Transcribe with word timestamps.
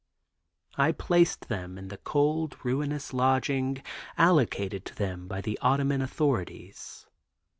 I 0.79 0.93
placed 0.93 1.47
them 1.47 1.77
in 1.77 1.89
the 1.89 1.97
cold, 1.97 2.57
ruinous 2.63 3.13
lodging 3.13 3.83
allocated 4.17 4.83
to 4.85 4.95
them 4.95 5.27
by 5.27 5.41
the 5.41 5.59
Ottoman 5.61 6.01
authorities. 6.01 7.05